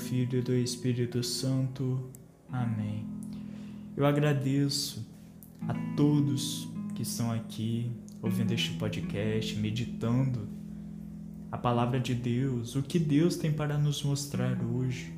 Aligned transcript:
Filho 0.00 0.38
e 0.38 0.42
do 0.42 0.54
Espírito 0.54 1.22
Santo. 1.22 2.10
Amém. 2.50 3.06
Eu 3.94 4.06
agradeço 4.06 5.06
a 5.68 5.74
todos 5.94 6.66
que 6.94 7.02
estão 7.02 7.30
aqui 7.30 7.92
ouvindo 8.22 8.52
este 8.52 8.70
podcast, 8.72 9.54
meditando 9.56 10.48
a 11.52 11.58
palavra 11.58 12.00
de 12.00 12.14
Deus, 12.14 12.74
o 12.76 12.82
que 12.82 12.98
Deus 12.98 13.36
tem 13.36 13.52
para 13.52 13.76
nos 13.76 14.02
mostrar 14.02 14.58
hoje. 14.64 15.12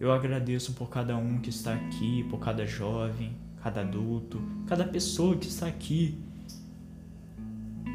Eu 0.00 0.12
agradeço 0.12 0.72
por 0.72 0.90
cada 0.90 1.16
um 1.16 1.38
que 1.38 1.50
está 1.50 1.74
aqui, 1.74 2.24
por 2.28 2.40
cada 2.40 2.66
jovem, 2.66 3.36
cada 3.62 3.82
adulto, 3.82 4.42
cada 4.66 4.84
pessoa 4.84 5.36
que 5.36 5.46
está 5.46 5.68
aqui 5.68 6.18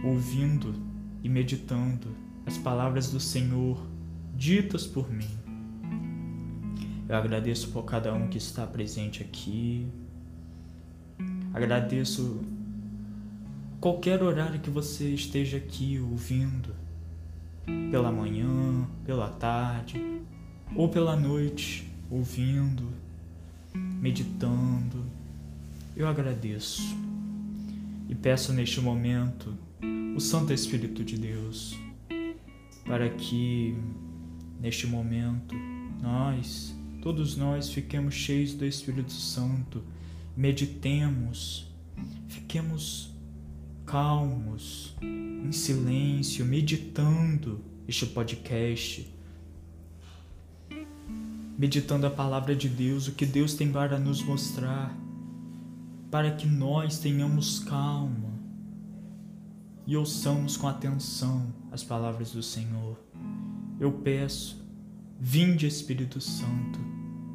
ouvindo 0.05 0.73
e 1.21 1.27
meditando 1.27 2.07
as 2.45 2.57
palavras 2.57 3.11
do 3.11 3.19
Senhor 3.19 3.85
ditas 4.35 4.87
por 4.87 5.11
mim. 5.11 5.48
Eu 7.09 7.15
agradeço 7.15 7.69
por 7.69 7.83
cada 7.85 8.13
um 8.13 8.27
que 8.27 8.37
está 8.37 8.67
presente 8.67 9.23
aqui. 9.23 9.87
Agradeço 11.51 12.45
qualquer 13.81 14.21
horário 14.21 14.59
que 14.59 14.69
você 14.69 15.09
esteja 15.09 15.57
aqui 15.57 15.99
ouvindo, 15.99 16.69
pela 17.89 18.11
manhã, 18.11 18.87
pela 19.05 19.27
tarde 19.27 20.21
ou 20.75 20.87
pela 20.87 21.15
noite, 21.15 21.91
ouvindo, 22.11 22.87
meditando. 23.73 25.03
Eu 25.97 26.07
agradeço 26.07 26.95
e 28.07 28.13
peço 28.13 28.53
neste 28.53 28.79
momento 28.79 29.57
o 30.15 30.19
Santo 30.19 30.53
Espírito 30.53 31.03
de 31.03 31.17
Deus 31.17 31.75
para 32.85 33.09
que 33.09 33.75
neste 34.61 34.85
momento 34.85 35.55
nós, 36.01 36.75
todos 37.01 37.35
nós, 37.35 37.69
fiquemos 37.69 38.13
cheios 38.13 38.53
do 38.53 38.65
Espírito 38.65 39.13
Santo, 39.13 39.83
meditemos, 40.35 41.67
fiquemos 42.27 43.13
calmos, 43.85 44.95
em 45.01 45.51
silêncio, 45.51 46.45
meditando 46.45 47.61
este 47.87 48.05
podcast, 48.05 49.11
meditando 51.57 52.05
a 52.05 52.09
palavra 52.09 52.55
de 52.55 52.69
Deus, 52.69 53.07
o 53.07 53.13
que 53.13 53.25
Deus 53.25 53.53
tem 53.53 53.71
para 53.71 53.97
nos 53.97 54.21
mostrar, 54.23 54.95
para 56.11 56.31
que 56.31 56.47
nós 56.47 56.99
tenhamos 56.99 57.59
calma 57.59 58.29
e 59.87 59.97
ouçamos 59.97 60.55
com 60.55 60.67
atenção 60.67 61.51
as 61.71 61.83
palavras 61.83 62.31
do 62.31 62.43
Senhor. 62.43 62.95
Eu 63.79 63.91
peço, 63.91 64.63
vinde 65.21 65.67
Espírito 65.67 66.21
Santo, 66.21 66.79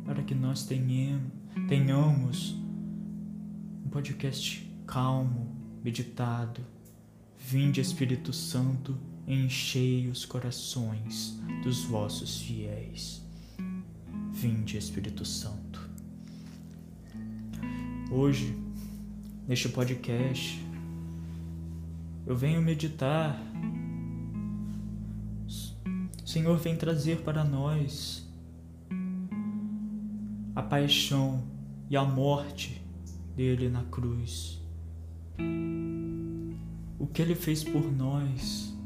para 0.07 0.23
que 0.23 0.35
nós 0.35 0.67
tenhamos 0.67 2.57
um 3.85 3.89
podcast 3.91 4.67
calmo, 4.87 5.55
meditado. 5.83 6.63
Vinde 7.39 7.83
Espírito 7.83 8.33
Santo, 8.33 8.97
enchei 9.29 10.09
os 10.09 10.25
corações 10.25 11.39
dos 11.63 11.85
vossos 11.85 12.41
fiéis. 12.41 13.23
Vinde 14.33 14.79
Espírito 14.79 15.27
Santo. 15.27 15.91
Hoje, 18.11 18.57
neste 19.47 19.69
podcast, 19.69 20.59
eu 22.27 22.35
venho 22.35 22.63
meditar 22.63 23.39
Senhor 26.35 26.59
vem 26.59 26.75
trazer 26.75 27.21
para 27.21 27.45
nós 27.45 28.29
a 30.53 30.61
paixão 30.61 31.45
e 31.89 31.97
a 31.97 32.05
morte 32.05 32.83
dele 33.37 33.69
na 33.69 33.85
cruz. 33.85 34.61
O 36.99 37.07
que 37.07 37.23
ele 37.23 37.37
fez 37.37 37.63
por 37.63 37.85
nós, 37.85 38.77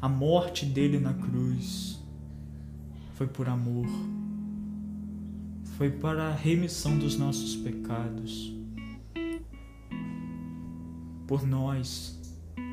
a 0.00 0.08
morte 0.08 0.64
dele 0.64 0.98
na 0.98 1.12
cruz, 1.12 2.02
foi 3.12 3.26
por 3.26 3.46
amor, 3.46 3.86
foi 5.76 5.90
para 5.90 6.28
a 6.28 6.34
remissão 6.34 6.98
dos 6.98 7.18
nossos 7.18 7.54
pecados. 7.56 8.54
Por 11.26 11.46
nós, 11.46 12.18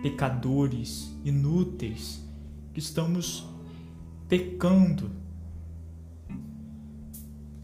pecadores 0.02 1.14
inúteis, 1.26 2.25
que 2.76 2.80
estamos 2.80 3.48
pecando, 4.28 5.10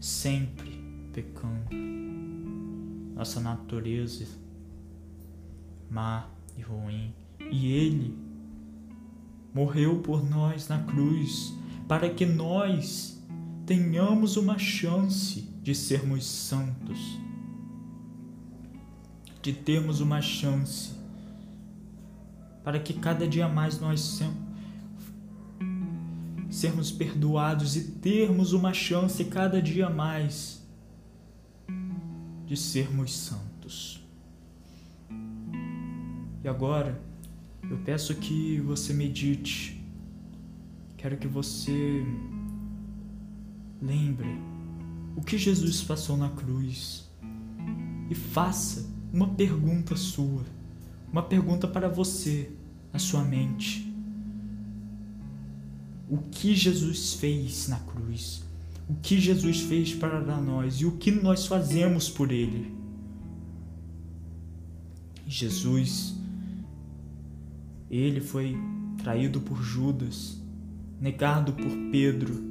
sempre 0.00 0.82
pecando. 1.12 1.68
Nossa 3.14 3.38
natureza 3.38 4.26
má 5.90 6.30
e 6.56 6.62
ruim. 6.62 7.12
E 7.38 7.72
Ele 7.72 8.16
morreu 9.52 9.98
por 9.98 10.24
nós 10.24 10.66
na 10.68 10.82
cruz 10.82 11.52
para 11.86 12.08
que 12.08 12.24
nós 12.24 13.22
tenhamos 13.66 14.38
uma 14.38 14.56
chance 14.56 15.42
de 15.62 15.74
sermos 15.74 16.24
santos, 16.24 17.18
de 19.42 19.52
termos 19.52 20.00
uma 20.00 20.22
chance 20.22 20.94
para 22.64 22.80
que 22.80 22.94
cada 22.94 23.28
dia 23.28 23.46
mais 23.46 23.78
nós 23.78 24.00
sermos 26.52 26.92
perdoados 26.92 27.76
e 27.76 27.92
termos 27.92 28.52
uma 28.52 28.74
chance 28.74 29.24
cada 29.24 29.60
dia 29.60 29.88
mais 29.88 30.62
de 32.46 32.56
sermos 32.58 33.16
santos. 33.16 34.06
E 36.44 36.48
agora, 36.48 37.00
eu 37.70 37.78
peço 37.78 38.14
que 38.16 38.60
você 38.60 38.92
medite. 38.92 39.82
Quero 40.98 41.16
que 41.16 41.26
você 41.26 42.04
lembre 43.80 44.28
o 45.16 45.22
que 45.22 45.38
Jesus 45.38 45.82
passou 45.82 46.18
na 46.18 46.28
cruz 46.28 47.10
e 48.10 48.14
faça 48.14 48.86
uma 49.10 49.28
pergunta 49.28 49.96
sua, 49.96 50.44
uma 51.10 51.22
pergunta 51.22 51.66
para 51.66 51.88
você 51.88 52.52
na 52.92 52.98
sua 52.98 53.24
mente 53.24 53.91
o 56.12 56.18
que 56.18 56.54
Jesus 56.54 57.14
fez 57.14 57.68
na 57.68 57.78
cruz, 57.78 58.44
o 58.86 58.94
que 58.96 59.18
Jesus 59.18 59.62
fez 59.62 59.94
para 59.94 60.20
nós 60.20 60.74
e 60.74 60.84
o 60.84 60.98
que 60.98 61.10
nós 61.10 61.46
fazemos 61.46 62.10
por 62.10 62.30
Ele. 62.30 62.70
Jesus, 65.26 66.14
ele 67.90 68.20
foi 68.20 68.54
traído 69.02 69.40
por 69.40 69.62
Judas, 69.62 70.38
negado 71.00 71.54
por 71.54 71.70
Pedro, 71.90 72.44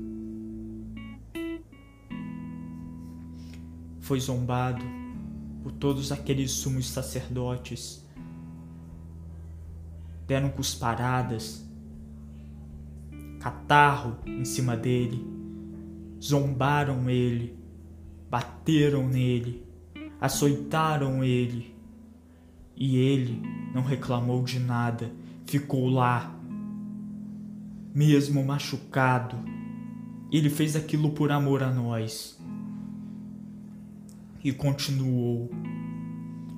foi 3.99 4.19
zombado 4.19 4.83
por 5.61 5.71
todos 5.71 6.11
aqueles 6.11 6.49
sumos 6.49 6.89
sacerdotes, 6.89 8.03
deram 10.25 10.49
cusparadas, 10.49 11.63
catarro 13.41 14.17
em 14.23 14.45
cima 14.45 14.77
dele, 14.77 15.25
zombaram 16.21 17.09
ele, 17.09 17.57
bateram 18.29 19.07
nele, 19.07 19.65
açoitaram 20.21 21.23
ele. 21.23 21.75
E 22.77 22.97
ele 22.97 23.41
não 23.73 23.81
reclamou 23.81 24.43
de 24.43 24.59
nada, 24.59 25.11
ficou 25.45 25.89
lá, 25.89 26.35
mesmo 27.93 28.45
machucado. 28.45 29.37
Ele 30.31 30.49
fez 30.49 30.75
aquilo 30.75 31.09
por 31.09 31.31
amor 31.31 31.63
a 31.63 31.71
nós. 31.71 32.39
E 34.43 34.51
continuou. 34.53 35.49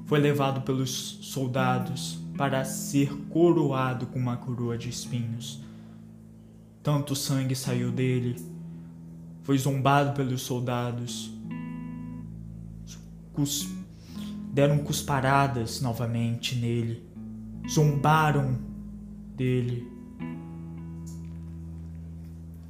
Foi 0.06 0.20
levado 0.20 0.62
pelos 0.62 0.92
soldados 1.22 2.20
para 2.38 2.64
ser 2.66 3.14
coroado 3.30 4.06
com 4.08 4.20
uma 4.20 4.38
coroa 4.38 4.78
de 4.78 4.90
espinhos 4.90 5.64
Tanto 6.84 7.16
sangue 7.16 7.56
saiu 7.56 7.94
dele, 7.94 8.36
foi 9.44 9.58
zombado 9.58 10.14
pelos 10.14 10.42
soldados, 10.42 11.34
cus 13.32 13.70
deram 14.52 14.80
cusparadas 14.80 15.80
novamente 15.82 16.56
nele, 16.56 17.02
zombaram 17.70 18.60
dele. 19.36 19.90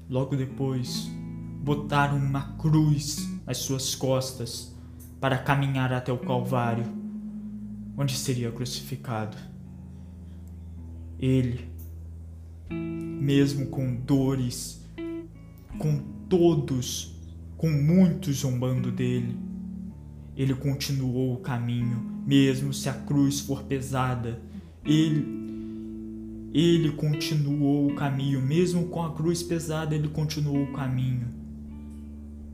Logo 0.07 0.35
depois, 0.35 1.09
botaram 1.63 2.17
uma 2.17 2.55
cruz 2.57 3.27
nas 3.47 3.57
suas 3.57 3.95
costas 3.95 4.73
para 5.19 5.39
caminhar 5.39 5.91
até 5.91 6.13
o 6.13 6.19
Calvário, 6.19 6.85
onde 7.97 8.15
seria 8.15 8.51
crucificado. 8.51 9.35
Ele, 11.17 11.72
mesmo 13.19 13.67
com 13.67 13.95
dores, 13.95 14.83
com 15.77 15.99
todos, 16.27 17.15
com 17.57 17.69
muitos 17.69 18.37
zombando 18.37 18.91
dele, 18.91 19.37
ele 20.35 20.53
continuou 20.55 21.35
o 21.35 21.37
caminho, 21.37 22.23
mesmo 22.25 22.73
se 22.73 22.89
a 22.89 22.93
cruz 22.93 23.39
for 23.39 23.63
pesada. 23.63 24.41
Ele 24.85 25.43
ele 26.53 26.91
continuou 26.91 27.89
o 27.89 27.95
caminho, 27.95 28.39
mesmo 28.39 28.85
com 28.89 29.01
a 29.01 29.11
cruz 29.11 29.41
pesada, 29.41 29.95
ele 29.95 30.07
continuou 30.07 30.63
o 30.63 30.73
caminho. 30.73 31.27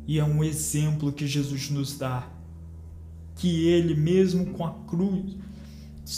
E 0.08 0.18
é 0.18 0.24
um 0.24 0.42
exemplo 0.42 1.12
que 1.12 1.28
Jesus 1.28 1.70
nos 1.70 1.98
dá, 1.98 2.32
que 3.36 3.68
ele 3.68 3.94
mesmo 3.94 4.48
com 4.48 4.66
a 4.66 4.72
cruz 4.88 5.36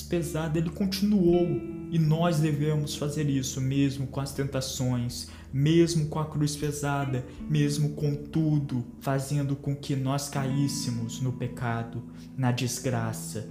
pesada, 0.07 0.59
ele 0.59 0.69
continuou, 0.69 1.59
e 1.91 1.99
nós 1.99 2.39
devemos 2.39 2.95
fazer 2.95 3.29
isso 3.29 3.59
mesmo 3.59 4.07
com 4.07 4.21
as 4.21 4.31
tentações, 4.31 5.27
mesmo 5.51 6.07
com 6.07 6.19
a 6.19 6.25
cruz 6.25 6.55
pesada, 6.55 7.25
mesmo 7.49 7.89
com 7.89 8.15
tudo, 8.15 8.85
fazendo 9.01 9.57
com 9.57 9.75
que 9.75 9.93
nós 9.93 10.29
caíssemos 10.29 11.19
no 11.19 11.33
pecado, 11.33 12.01
na 12.38 12.49
desgraça, 12.53 13.45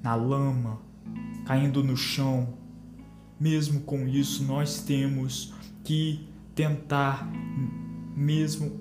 na 0.00 0.14
lama, 0.14 0.80
caindo 1.44 1.82
no 1.82 1.96
chão. 1.96 2.56
Mesmo 3.40 3.80
com 3.80 4.06
isso, 4.06 4.44
nós 4.44 4.80
temos 4.80 5.52
que 5.82 6.28
tentar, 6.54 7.28
mesmo 8.14 8.80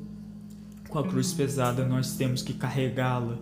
com 0.90 1.00
a 1.00 1.08
cruz 1.08 1.34
pesada, 1.34 1.84
nós 1.88 2.16
temos 2.18 2.44
que 2.44 2.54
carregá-la. 2.54 3.40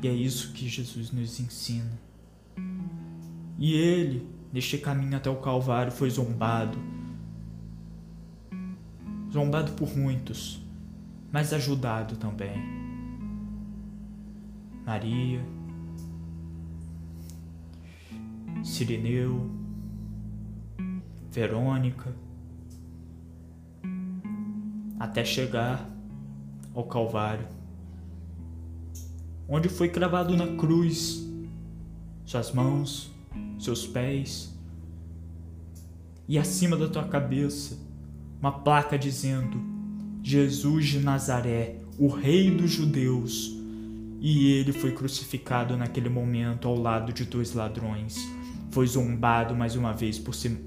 E 0.00 0.06
é 0.06 0.12
isso 0.12 0.52
que 0.52 0.68
Jesus 0.68 1.10
nos 1.10 1.40
ensina. 1.40 1.98
E 3.58 3.74
ele, 3.74 4.24
neste 4.52 4.78
caminho 4.78 5.16
até 5.16 5.28
o 5.28 5.36
Calvário, 5.36 5.90
foi 5.90 6.08
zombado. 6.08 6.78
Zombado 9.32 9.72
por 9.72 9.96
muitos, 9.96 10.62
mas 11.32 11.52
ajudado 11.52 12.16
também. 12.16 12.56
Maria, 14.86 15.44
Sirineu, 18.64 19.50
Verônica, 21.30 22.14
até 24.98 25.24
chegar 25.24 25.86
ao 26.74 26.84
Calvário, 26.84 27.46
onde 29.48 29.68
foi 29.68 29.88
cravado 29.88 30.36
na 30.36 30.56
cruz 30.56 31.26
suas 32.24 32.52
mãos, 32.52 33.10
seus 33.58 33.86
pés 33.86 34.56
e 36.28 36.38
acima 36.38 36.76
da 36.76 36.88
tua 36.88 37.04
cabeça 37.04 37.78
uma 38.40 38.52
placa 38.52 38.98
dizendo: 38.98 39.60
Jesus 40.22 40.86
de 40.86 41.00
Nazaré, 41.00 41.80
o 41.98 42.08
Rei 42.08 42.50
dos 42.50 42.70
Judeus. 42.70 43.56
E 44.20 44.50
ele 44.50 44.72
foi 44.72 44.90
crucificado 44.92 45.76
naquele 45.76 46.08
momento 46.08 46.66
ao 46.66 46.76
lado 46.76 47.12
de 47.12 47.24
dois 47.24 47.54
ladrões. 47.54 48.18
Foi 48.72 48.84
zombado 48.84 49.54
mais 49.54 49.76
uma 49.76 49.92
vez 49.92 50.18
por, 50.18 50.34
si, 50.34 50.58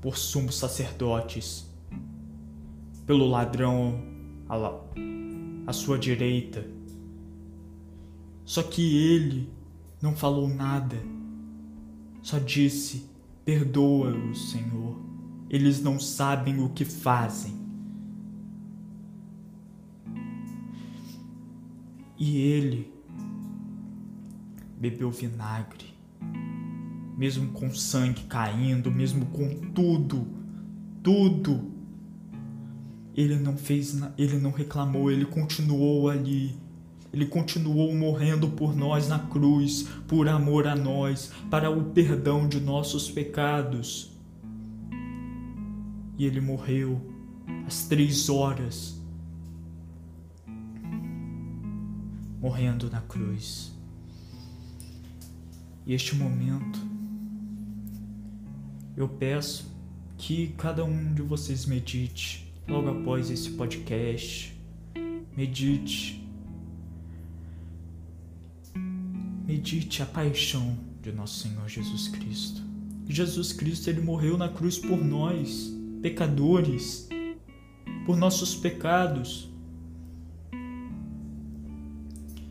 por 0.00 0.18
sumos 0.18 0.58
sacerdotes, 0.58 1.66
pelo 3.06 3.26
ladrão 3.26 3.98
à, 4.46 4.78
à 5.66 5.72
sua 5.72 5.98
direita. 5.98 6.66
Só 8.44 8.62
que 8.62 8.98
ele 9.10 9.48
não 10.00 10.14
falou 10.14 10.48
nada, 10.48 10.96
só 12.22 12.38
disse: 12.38 13.10
Perdoa-os, 13.44 14.50
Senhor, 14.50 14.96
eles 15.48 15.82
não 15.82 15.98
sabem 15.98 16.60
o 16.60 16.68
que 16.68 16.84
fazem. 16.84 17.56
E 22.18 22.36
ele 22.36 22.92
bebeu 24.78 25.10
vinagre, 25.10 25.94
mesmo 27.16 27.52
com 27.52 27.72
sangue 27.72 28.24
caindo, 28.24 28.90
mesmo 28.90 29.26
com 29.26 29.48
tudo, 29.72 30.26
tudo. 31.02 31.72
Ele 33.14 33.36
não 33.36 33.56
fez, 33.56 34.00
ele 34.16 34.38
não 34.38 34.50
reclamou, 34.50 35.10
ele 35.10 35.24
continuou 35.24 36.08
ali 36.08 36.56
ele 37.12 37.26
continuou 37.26 37.94
morrendo 37.94 38.50
por 38.50 38.76
nós 38.76 39.08
na 39.08 39.18
cruz, 39.18 39.88
por 40.06 40.28
amor 40.28 40.66
a 40.66 40.76
nós, 40.76 41.32
para 41.50 41.70
o 41.70 41.84
perdão 41.84 42.46
de 42.46 42.60
nossos 42.60 43.10
pecados. 43.10 44.10
E 46.18 46.26
ele 46.26 46.40
morreu 46.40 47.00
às 47.66 47.84
três 47.84 48.28
horas, 48.28 49.00
morrendo 52.40 52.90
na 52.90 53.00
cruz. 53.00 53.72
E 55.86 55.94
este 55.94 56.14
momento, 56.14 56.78
eu 58.94 59.08
peço 59.08 59.74
que 60.18 60.48
cada 60.58 60.84
um 60.84 61.14
de 61.14 61.22
vocês 61.22 61.64
medite 61.64 62.52
logo 62.68 62.90
após 62.90 63.30
esse 63.30 63.50
podcast. 63.52 64.54
Medite 65.34 66.27
medite 69.48 70.02
a 70.02 70.06
paixão 70.06 70.76
de 71.00 71.10
nosso 71.10 71.38
Senhor 71.38 71.66
Jesus 71.66 72.08
Cristo. 72.08 72.60
Jesus 73.08 73.50
Cristo 73.50 73.88
ele 73.88 74.02
morreu 74.02 74.36
na 74.36 74.50
cruz 74.50 74.76
por 74.76 75.02
nós, 75.02 75.74
pecadores, 76.02 77.08
por 78.04 78.14
nossos 78.14 78.54
pecados. 78.54 79.50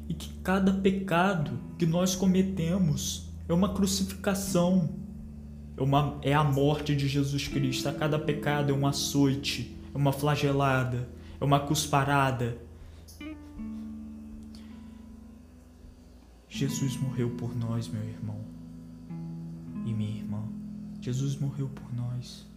E 0.10 0.14
que 0.16 0.28
cada 0.40 0.74
pecado 0.74 1.60
que 1.78 1.86
nós 1.86 2.16
cometemos 2.16 3.30
é 3.48 3.54
uma 3.54 3.76
crucificação, 3.76 4.90
é, 5.78 5.84
uma, 5.84 6.18
é 6.24 6.34
a 6.34 6.44
morte 6.44 6.96
de 6.96 7.08
Jesus 7.08 7.48
Cristo. 7.48 7.90
A 7.90 7.94
cada 7.94 8.18
pecado 8.18 8.74
é 8.74 8.76
um 8.76 8.88
açoite, 8.88 9.78
é 9.94 9.96
uma 9.96 10.12
flagelada, 10.12 11.08
é 11.40 11.46
uma 11.46 11.60
cusparada, 11.60 12.58
Jesus 16.58 16.98
morreu 16.98 17.30
por 17.30 17.56
nós, 17.56 17.88
meu 17.88 18.04
irmão 18.04 18.42
e 19.86 19.94
minha 19.94 20.10
irmã. 20.10 20.42
Jesus 21.00 21.36
morreu 21.36 21.70
por 21.70 21.94
nós 21.94 22.48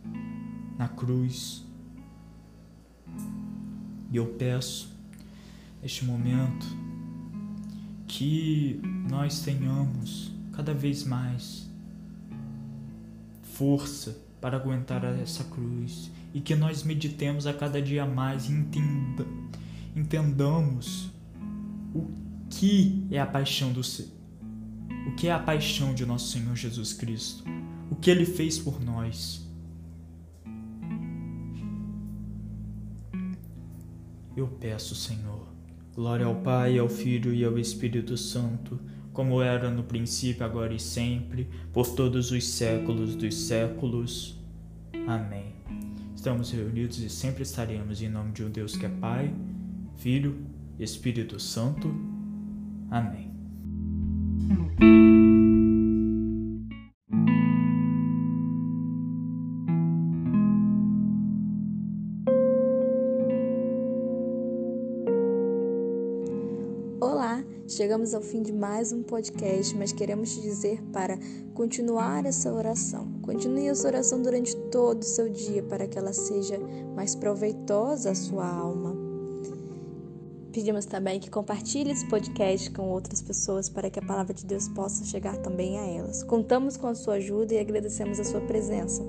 na 0.79 0.89
cruz. 0.89 1.63
E 4.11 4.17
eu 4.17 4.25
peço, 4.39 4.91
neste 5.83 6.07
momento, 6.07 6.67
que 8.09 8.81
nós 9.11 9.43
tenhamos 9.43 10.33
cada 10.51 10.73
vez 10.73 11.05
mais 11.05 11.69
força 13.43 14.17
para 14.41 14.57
aguentar 14.57 15.05
essa 15.05 15.45
cruz 15.45 16.11
e 16.33 16.41
que 16.41 16.57
nós 16.57 16.85
meditemos 16.85 17.47
a 17.47 17.53
cada 17.53 17.83
dia 17.83 18.07
mais 18.07 18.49
e 18.49 18.53
entenda, 18.53 19.27
entendamos 19.95 21.11
o 21.95 22.20
que 22.61 23.07
é 23.11 23.19
a 23.19 23.25
paixão 23.25 23.73
do 23.73 23.81
o 23.81 25.15
que 25.17 25.29
é 25.29 25.33
a 25.33 25.39
paixão 25.39 25.95
de 25.95 26.05
nosso 26.05 26.31
Senhor 26.31 26.55
Jesus 26.55 26.93
Cristo? 26.93 27.43
O 27.91 27.97
que 27.97 28.11
ele 28.11 28.27
fez 28.27 28.59
por 28.59 28.85
nós? 28.85 29.49
Eu 34.37 34.47
peço, 34.47 34.95
Senhor, 34.95 35.49
glória 35.95 36.27
ao 36.27 36.35
Pai, 36.35 36.79
ao 36.79 36.87
Filho 36.87 37.33
e 37.33 37.43
ao 37.47 37.59
Espírito 37.59 38.19
Santo, 38.19 38.79
como 39.11 39.41
era 39.41 39.71
no 39.71 39.83
princípio, 39.83 40.45
agora 40.45 40.75
e 40.75 40.79
sempre, 40.79 41.49
por 41.73 41.89
todos 41.95 42.31
os 42.31 42.47
séculos 42.47 43.17
dos 43.17 43.35
séculos. 43.35 44.39
Amém. 45.07 45.55
Estamos 46.15 46.51
reunidos 46.51 46.99
e 46.99 47.09
sempre 47.09 47.43
estaremos 47.43 48.03
em 48.03 48.11
nome 48.11 48.33
de 48.33 48.45
um 48.45 48.51
Deus 48.51 48.77
que 48.77 48.85
é 48.85 48.91
Pai, 48.91 49.35
Filho 49.97 50.37
Espírito 50.79 51.41
Santo. 51.41 52.20
Amém. 52.91 53.31
Olá, 67.01 67.45
chegamos 67.69 68.13
ao 68.13 68.21
fim 68.21 68.43
de 68.43 68.53
mais 68.53 68.93
um 68.93 69.05
podcast, 69.05 69.77
mas 69.77 69.93
queremos 69.93 70.35
te 70.35 70.41
dizer 70.41 70.83
para 70.93 71.17
continuar 71.55 72.27
essa 72.27 72.53
oração. 72.53 73.07
Continue 73.23 73.69
essa 73.69 73.87
oração 73.87 74.21
durante 74.21 74.57
todo 74.69 75.03
o 75.03 75.07
seu 75.07 75.29
dia 75.29 75.63
para 75.63 75.87
que 75.87 75.97
ela 75.97 76.13
seja 76.13 76.59
mais 76.97 77.15
proveitosa 77.15 78.11
à 78.11 78.15
sua 78.17 78.49
alma. 78.49 79.00
Pedimos 80.61 80.85
também 80.85 81.19
que 81.19 81.31
compartilhe 81.31 81.91
esse 81.91 82.07
podcast 82.07 82.71
com 82.73 82.91
outras 82.91 83.23
pessoas 83.23 83.71
para 83.71 83.89
que 83.89 83.99
a 83.99 84.03
palavra 84.03 84.35
de 84.35 84.45
Deus 84.45 84.69
possa 84.69 85.07
chegar 85.07 85.39
também 85.39 85.79
a 85.79 85.87
elas. 85.87 86.23
Contamos 86.23 86.77
com 86.77 86.87
a 86.87 86.95
sua 86.95 87.15
ajuda 87.15 87.55
e 87.55 87.59
agradecemos 87.59 88.21
a 88.21 88.25
sua 88.25 88.43
presença. 88.43 89.03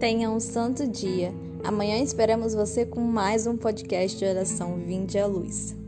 Tenha 0.00 0.30
um 0.30 0.40
santo 0.40 0.88
dia. 0.88 1.30
Amanhã 1.62 1.98
esperamos 1.98 2.54
você 2.54 2.86
com 2.86 3.02
mais 3.02 3.46
um 3.46 3.54
podcast 3.54 4.18
de 4.18 4.24
oração 4.24 4.78
Vinde 4.78 5.18
à 5.18 5.26
Luz. 5.26 5.83